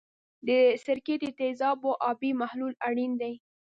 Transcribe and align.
د 0.47 0.49
سرکې 0.83 1.15
د 1.23 1.25
تیزابو 1.39 1.91
آبي 2.09 2.31
محلول 2.41 2.73
اړین 2.89 3.11
دی. 3.21 3.33